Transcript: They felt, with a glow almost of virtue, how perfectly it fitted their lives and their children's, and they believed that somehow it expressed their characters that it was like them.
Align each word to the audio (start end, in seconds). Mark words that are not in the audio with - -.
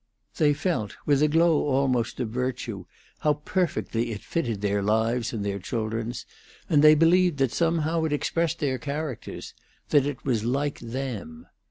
They 0.37 0.55
felt, 0.55 0.95
with 1.05 1.21
a 1.21 1.27
glow 1.27 1.67
almost 1.67 2.19
of 2.19 2.29
virtue, 2.29 2.85
how 3.19 3.33
perfectly 3.45 4.11
it 4.11 4.21
fitted 4.23 4.61
their 4.61 4.81
lives 4.81 5.31
and 5.31 5.45
their 5.45 5.59
children's, 5.59 6.25
and 6.67 6.83
they 6.83 6.95
believed 6.95 7.37
that 7.37 7.51
somehow 7.53 8.03
it 8.05 8.11
expressed 8.11 8.57
their 8.57 8.79
characters 8.79 9.53
that 9.89 10.07
it 10.07 10.25
was 10.25 10.43
like 10.43 10.79
them. 10.79 11.45